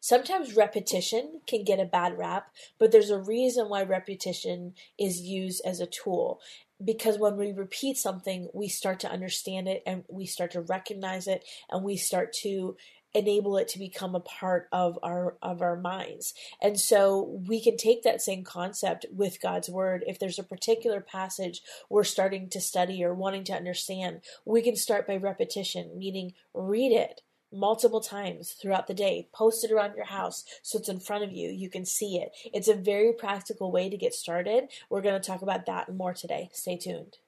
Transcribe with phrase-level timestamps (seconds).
[0.00, 2.48] Sometimes repetition can get a bad rap,
[2.78, 6.40] but there's a reason why repetition is used as a tool.
[6.82, 11.26] Because when we repeat something, we start to understand it and we start to recognize
[11.26, 12.76] it and we start to
[13.16, 16.34] enable it to become a part of our of our minds.
[16.60, 20.04] And so we can take that same concept with God's word.
[20.06, 24.76] If there's a particular passage we're starting to study or wanting to understand, we can
[24.76, 27.22] start by repetition, meaning read it
[27.52, 29.28] multiple times throughout the day.
[29.32, 31.48] Post it around your house so it's in front of you.
[31.48, 32.32] You can see it.
[32.52, 34.68] It's a very practical way to get started.
[34.90, 36.50] We're going to talk about that more today.
[36.52, 37.18] Stay tuned.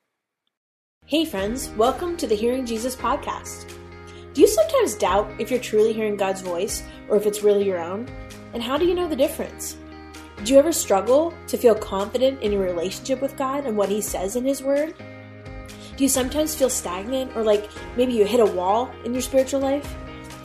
[1.07, 3.73] Hey, friends, welcome to the Hearing Jesus podcast.
[4.35, 7.79] Do you sometimes doubt if you're truly hearing God's voice or if it's really your
[7.79, 8.09] own?
[8.53, 9.77] And how do you know the difference?
[10.45, 14.01] Do you ever struggle to feel confident in your relationship with God and what He
[14.01, 14.95] says in His Word?
[15.97, 19.61] Do you sometimes feel stagnant or like maybe you hit a wall in your spiritual
[19.61, 19.97] life?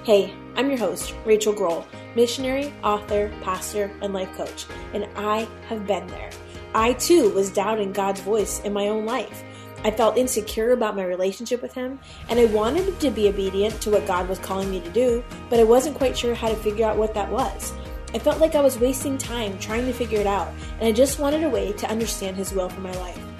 [0.03, 5.87] Hey, I'm your host, Rachael Groll, missionary, author, pastor, and life coach, and I have
[5.87, 6.29] been there.
[6.75, 9.45] I too was doubting God's voice in my own life.
[9.85, 13.91] I felt insecure about my relationship with Him, and I wanted to be obedient to
[13.91, 16.85] what God was calling me to do, but I wasn't quite sure how to figure
[16.85, 17.71] out what that was.
[18.13, 21.17] I felt like I was wasting time trying to figure it out, and I just
[21.17, 23.32] wanted a way to understand His will for my life.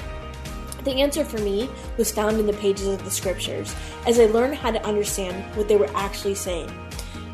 [0.83, 3.73] The answer for me was found in the pages of the scriptures
[4.05, 6.71] as I learned how to understand what they were actually saying.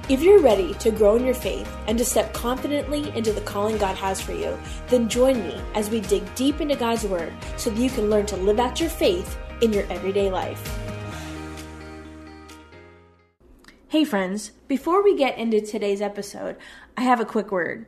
[0.08, 3.78] If you're ready to grow in your faith and to step confidently into the calling
[3.78, 7.70] God has for you, then join me as we dig deep into God's Word so
[7.70, 10.80] that you can learn to live out your faith in your everyday life.
[13.88, 16.58] Hey, friends, before we get into today's episode,
[16.96, 17.88] I have a quick word.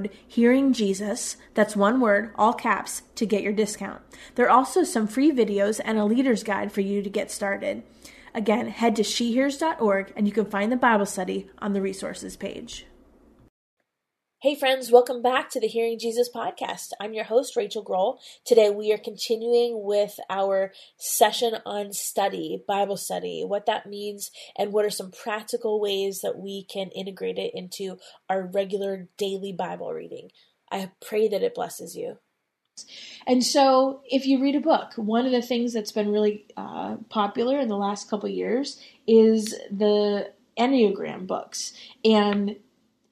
[0.01, 4.01] code Hearing Jesus, that's one word, all caps, to get your discount.
[4.35, 7.83] There are also some free videos and a leader's guide for you to get started.
[8.33, 12.85] Again, head to shehears.org and you can find the Bible study on the resources page.
[14.41, 16.93] Hey, friends, welcome back to the Hearing Jesus podcast.
[16.99, 18.19] I'm your host, Rachael Groll.
[18.43, 24.73] Today, we are continuing with our session on study, Bible study, what that means, and
[24.73, 27.99] what are some practical ways that we can integrate it into
[28.31, 30.31] our regular daily Bible reading.
[30.71, 32.17] I pray that it blesses you.
[33.27, 36.95] And so, if you read a book, one of the things that's been really uh,
[37.09, 41.73] popular in the last couple years is the Enneagram books.
[42.03, 42.55] And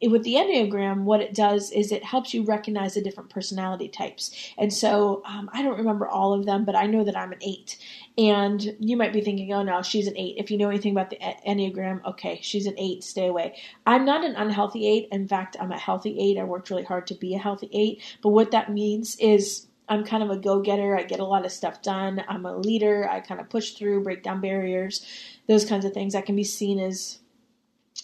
[0.02, 4.32] with the Enneagram, what it does is it helps you recognize the different personality types.
[4.58, 7.40] And so um, I don't remember all of them, but I know that I'm an
[7.42, 7.78] eight.
[8.18, 10.36] And you might be thinking, oh no, she's an eight.
[10.38, 13.58] If you know anything about the Enneagram, okay, she's an eight, stay away.
[13.86, 15.10] I'm not an unhealthy eight.
[15.12, 16.40] In fact, I'm a healthy eight.
[16.40, 18.02] I worked really hard to be a healthy eight.
[18.22, 20.98] But what that means is I'm kind of a go getter.
[20.98, 22.24] I get a lot of stuff done.
[22.28, 23.10] I'm a leader.
[23.10, 25.06] I kind of push through, break down barriers,
[25.48, 26.14] those kinds of things.
[26.14, 27.20] That can be seen as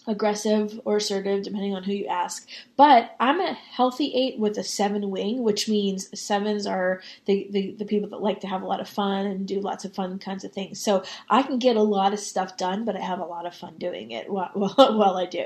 [0.08, 2.48] aggressive or assertive, depending on who you ask.
[2.76, 7.72] But I'm a healthy eight with a seven wing, which means sevens are the, the,
[7.78, 10.20] the, people that like to have a lot of fun and do lots of fun
[10.20, 10.80] kinds of things.
[10.80, 13.56] So I can get a lot of stuff done, but I have a lot of
[13.56, 15.46] fun doing it while, while, while I do.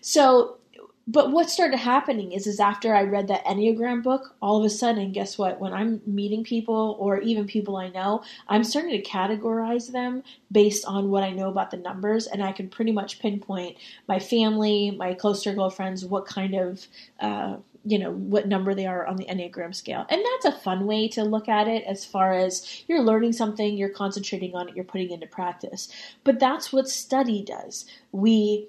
[0.00, 0.58] So
[1.06, 4.70] but what started happening is is after I read that Enneagram book, all of a
[4.70, 5.60] sudden, guess what?
[5.60, 10.86] When I'm meeting people or even people I know, I'm starting to categorize them based
[10.86, 13.76] on what I know about the numbers, and I can pretty much pinpoint
[14.08, 16.86] my family, my close circle of friends, what kind of
[17.20, 20.06] uh, you know what number they are on the enneagram scale.
[20.08, 23.76] And that's a fun way to look at it as far as you're learning something
[23.76, 25.88] you're concentrating on it you're putting into practice.
[26.24, 27.84] But that's what study does.
[28.10, 28.68] We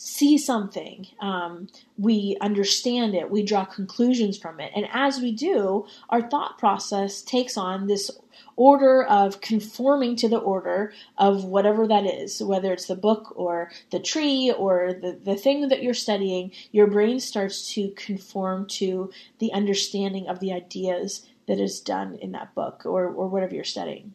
[0.00, 1.66] see something, um,
[1.98, 4.70] we understand it, we draw conclusions from it.
[4.76, 8.08] And as we do, our thought process takes on this
[8.54, 13.72] order of conforming to the order of whatever that is, whether it's the book or
[13.90, 19.10] the tree or the, the thing that you're studying, your brain starts to conform to
[19.40, 23.64] the understanding of the ideas that is done in that book or, or whatever you're
[23.64, 24.14] studying.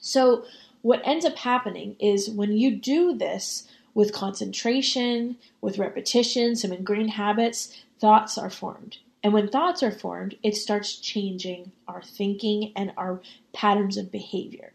[0.00, 0.44] So,
[0.82, 7.10] what ends up happening is when you do this, with concentration, with repetition, some ingrained
[7.10, 8.98] habits, thoughts are formed.
[9.22, 13.20] And when thoughts are formed, it starts changing our thinking and our
[13.52, 14.72] patterns of behavior.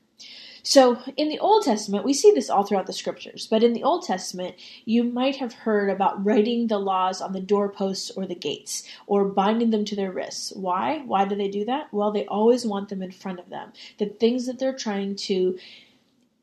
[0.64, 3.84] So, in the Old Testament, we see this all throughout the scriptures, but in the
[3.84, 8.36] Old Testament, you might have heard about writing the laws on the doorposts or the
[8.36, 10.52] gates, or binding them to their wrists.
[10.54, 11.04] Why?
[11.06, 11.88] Why do they do that?
[11.94, 13.72] Well, they always want them in front of them.
[13.98, 15.58] The things that they're trying to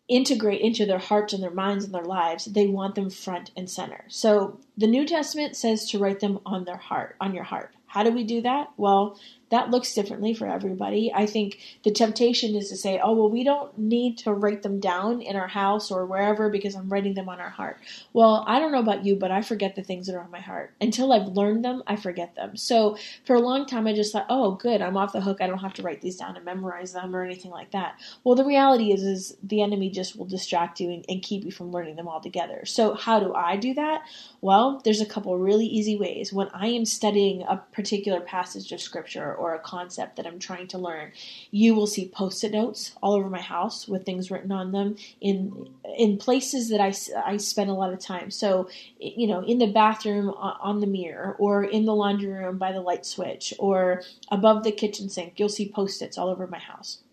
[0.08, 3.68] integrate into their hearts and their minds and their lives, they want them front and
[3.70, 4.04] center.
[4.08, 7.74] So the New Testament says to write them on their heart, on your heart.
[7.86, 8.70] How do we do that?
[8.76, 9.18] Well,
[9.54, 11.12] that looks differently for everybody.
[11.14, 14.80] I think the temptation is to say, oh, well, we don't need to write them
[14.80, 17.78] down in our house or wherever because I'm writing them on our heart.
[18.12, 20.40] Well, I don't know about you, but I forget the things that are on my
[20.40, 20.74] heart.
[20.80, 22.56] Until I've learned them, I forget them.
[22.56, 25.38] So for a long time, I just thought, oh, good, I'm off the hook.
[25.40, 28.00] I don't have to write these down and memorize them or anything like that.
[28.24, 31.52] Well, the reality is, is the enemy just will distract you and, and keep you
[31.52, 32.64] from learning them all together.
[32.64, 34.02] So how do I do that?
[34.40, 36.32] Well, there's a couple really easy ways.
[36.32, 40.68] When I am studying a particular passage of scripture or a concept that I'm trying
[40.68, 41.12] to learn,
[41.50, 45.68] you will see post-it notes all over my house with things written on them in
[45.98, 46.94] in places that I,
[47.24, 48.30] I spend a lot of time.
[48.30, 48.68] So,
[48.98, 52.80] you know, in the bathroom on the mirror or in the laundry room by the
[52.80, 57.03] light switch or above the kitchen sink, you'll see post-its all over my house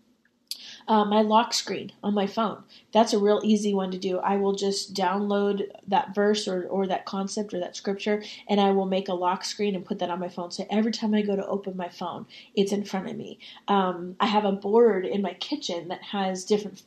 [0.88, 2.62] uh, my lock screen on my phone.
[2.92, 4.18] That's a real easy one to do.
[4.18, 8.70] I will just download that verse or, or that concept or that scripture and I
[8.70, 10.50] will make a lock screen and put that on my phone.
[10.50, 13.38] So every time I go to open my phone, it's in front of me.
[13.68, 16.82] Um, I have a board in my kitchen that has different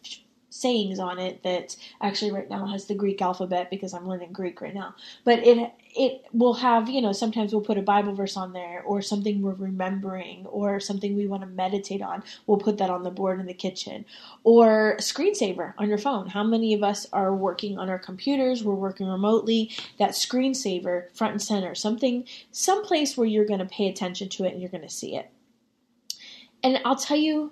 [0.56, 4.62] sayings on it that actually right now has the Greek alphabet because I'm learning Greek
[4.62, 4.96] right now.
[5.26, 8.82] But it it will have, you know, sometimes we'll put a Bible verse on there
[8.84, 12.24] or something we're remembering or something we want to meditate on.
[12.48, 14.06] We'll put that on the board in the kitchen.
[14.44, 16.28] Or screensaver on your phone.
[16.28, 18.64] How many of us are working on our computers?
[18.64, 19.72] We're working remotely.
[20.00, 24.54] That screensaver front and center, something someplace where you're going to pay attention to it
[24.54, 25.30] and you're going to see it.
[26.64, 27.52] And I'll tell you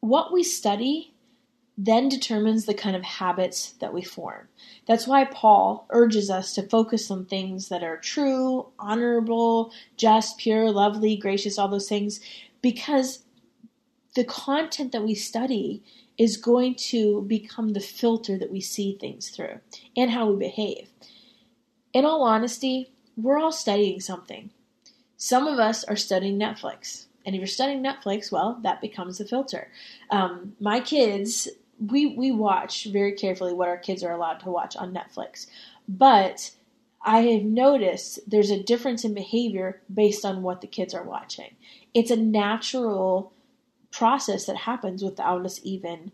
[0.00, 1.11] what we study
[1.78, 4.48] then determines the kind of habits that we form.
[4.86, 10.70] That's why Paul urges us to focus on things that are true, honorable, just, pure,
[10.70, 12.20] lovely, gracious, all those things,
[12.60, 13.20] because
[14.14, 15.82] the content that we study
[16.18, 19.58] is going to become the filter that we see things through
[19.96, 20.90] and how we behave.
[21.94, 24.50] In all honesty, we're all studying something.
[25.16, 27.06] Some of us are studying Netflix.
[27.24, 29.68] And if you're studying Netflix, well, that becomes the filter.
[30.10, 31.48] Um, my kids
[31.90, 35.46] we we watch very carefully what our kids are allowed to watch on Netflix.
[35.88, 36.52] But
[37.04, 41.56] I have noticed there's a difference in behavior based on what the kids are watching.
[41.94, 43.32] It's a natural
[43.90, 46.12] process that happens without us even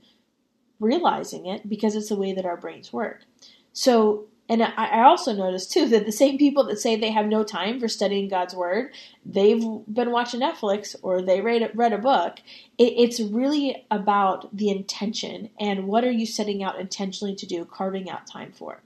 [0.81, 3.25] realizing it because it's the way that our brains work.
[3.73, 7.45] So and I also noticed too that the same people that say they have no
[7.45, 8.93] time for studying God's word,
[9.25, 12.39] they've been watching Netflix or they read read a book.
[12.79, 18.09] it's really about the intention and what are you setting out intentionally to do, carving
[18.09, 18.81] out time for.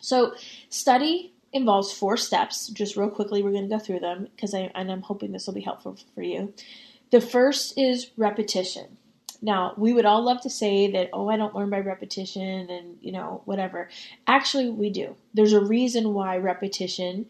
[0.00, 0.34] So,
[0.68, 2.68] study involves four steps.
[2.68, 5.48] Just real quickly, we're going to go through them because I and I'm hoping this
[5.48, 6.54] will be helpful for you.
[7.10, 8.98] The first is repetition.
[9.46, 12.98] Now, we would all love to say that, oh, I don't learn by repetition and,
[13.00, 13.88] you know, whatever.
[14.26, 15.14] Actually, we do.
[15.34, 17.26] There's a reason why repetition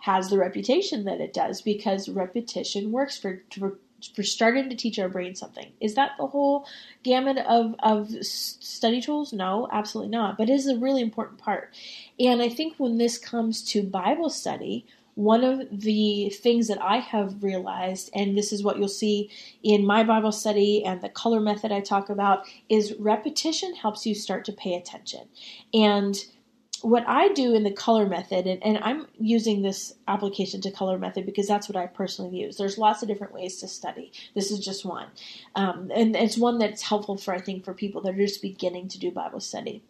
[0.00, 3.78] has the reputation that it does because repetition works for, for
[4.16, 5.70] for starting to teach our brain something.
[5.80, 6.66] Is that the whole
[7.04, 9.32] gamut of, of study tools?
[9.32, 10.36] No, absolutely not.
[10.36, 11.72] But it is a really important part.
[12.18, 16.96] And I think when this comes to Bible study, one of the things that I
[16.96, 19.30] have realized, and this is what you'll see
[19.62, 24.14] in my Bible study and the color method I talk about, is repetition helps you
[24.14, 25.28] start to pay attention.
[25.74, 26.16] And
[26.80, 30.98] what I do in the color method, and, and, I'm using this application to color
[30.98, 32.56] method because that's what I personally use.
[32.56, 34.10] There's lots of different ways to study.
[34.34, 35.06] This is just one.
[35.54, 38.88] Um, and it's one that's helpful for, I think, for people that are just beginning
[38.88, 39.82] to do Bible study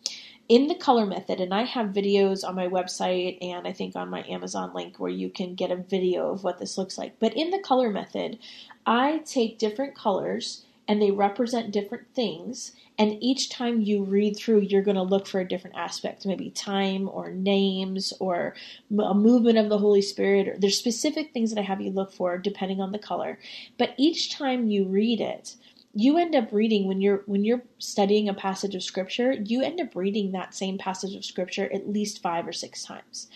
[0.52, 4.10] in the color method, and I have videos on my website and I think on
[4.10, 7.18] my Amazon link where you can get a video of what this looks like.
[7.18, 8.38] But in the color method,
[8.84, 12.72] I take different colors and they represent different things.
[12.98, 16.50] And each time you read through, you're going to look for a different aspect, maybe
[16.50, 18.54] time or names or
[18.90, 20.48] a movement of the Holy Spirit.
[20.48, 23.38] Or there's specific things that I have you look for depending on the color.
[23.78, 25.56] But each time you read it,
[25.94, 29.80] you end up reading when you're when you're studying a passage of scripture you end
[29.80, 33.28] up reading that same passage of scripture at least 5 or 6 times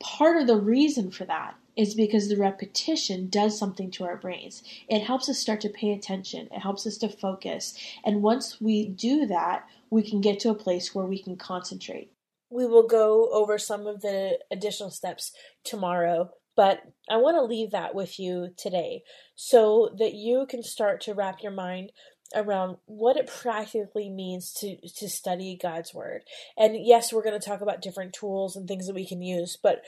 [0.00, 4.64] part of the reason for that is because the repetition does something to our brains.
[4.88, 7.78] It helps us start to pay attention, it helps us to focus.
[8.04, 12.10] And once we do that, we can get to a place where we can concentrate.
[12.50, 15.32] We will go over some of the additional steps
[15.64, 19.04] tomorrow, but I want to leave that with you today
[19.36, 21.92] so that you can start to wrap your mind
[22.34, 26.22] around what it practically means to to study God's word.
[26.56, 29.56] And yes, we're going to talk about different tools and things that we can use,
[29.62, 29.82] but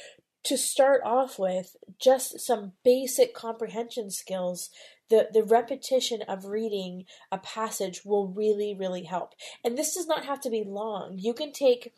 [0.44, 4.70] to start off with, just some basic comprehension skills,
[5.10, 9.34] the, the repetition of reading a passage will really, really help.
[9.64, 11.16] And this does not have to be long.
[11.18, 11.92] You can take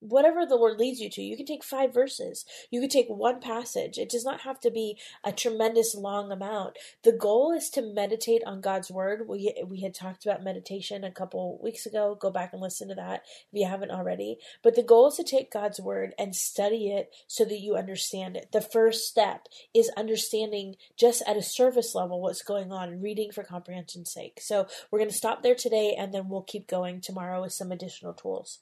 [0.00, 1.22] whatever the Lord leads you to.
[1.22, 2.44] You can take five verses.
[2.70, 3.98] You can take one passage.
[3.98, 6.76] It does not have to be a tremendous long amount.
[7.02, 9.28] The goal is to meditate on God's word.
[9.28, 12.16] We we had talked about meditation a couple weeks ago.
[12.20, 13.22] Go back and listen to that
[13.52, 14.38] if you haven't already.
[14.62, 18.36] But the goal is to take God's word and study it so that you understand
[18.36, 18.52] it.
[18.52, 23.42] The first step is understanding just at a surface level what's going on, reading for
[23.42, 24.40] comprehension's sake.
[24.40, 27.72] So we're going to stop there today and then we'll keep going tomorrow with some
[27.72, 28.60] additional tools.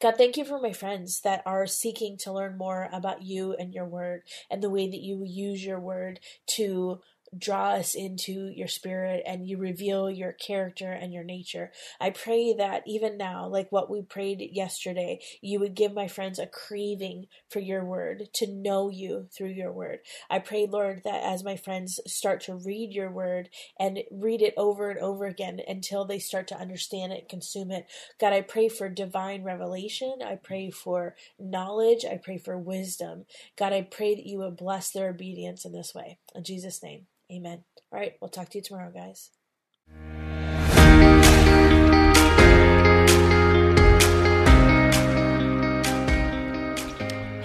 [0.00, 3.72] God, thank you for my friends that are seeking to learn more about you and
[3.72, 6.20] your word and the way that you use your word
[6.56, 7.00] to
[7.36, 11.70] draw us into your spirit and you reveal your character and your nature.
[12.00, 16.38] I pray that even now, like what we prayed yesterday, you would give my friends
[16.38, 20.00] a craving for your word, to know you through your word.
[20.30, 24.54] I pray, Lord, that as my friends start to read your word and read it
[24.56, 27.86] over and over again until they start to understand it, consume it.
[28.18, 30.18] God, I pray for divine revelation.
[30.24, 32.04] I pray for knowledge.
[32.04, 33.26] I pray for wisdom.
[33.56, 36.18] God, I pray that you would bless their obedience in this way.
[36.34, 37.06] In Jesus' name.
[37.30, 37.64] Amen.
[37.92, 39.30] All right, we'll talk to you tomorrow, guys.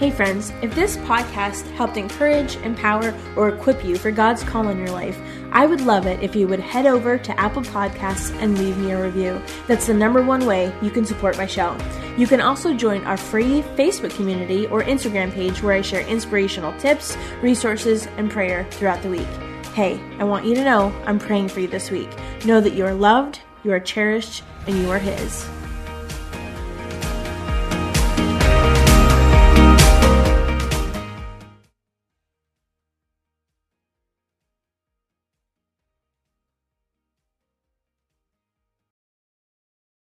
[0.04, 4.76] Hey, friends, if this podcast helped encourage, empower, or equip you for God's call in
[4.76, 5.18] your life,
[5.50, 8.90] I would love it if you would head over to Apple Podcasts and leave me
[8.90, 9.40] a review.
[9.66, 11.78] That's the number one way you can support my show.
[12.18, 16.78] You can also join our free Facebook community or Instagram page where I share inspirational
[16.78, 19.53] tips, resources, and prayer throughout the week.
[19.74, 22.08] Hey, I want you to know I'm praying for you this week.
[22.44, 25.48] Know that you are loved, you are cherished, and you are His.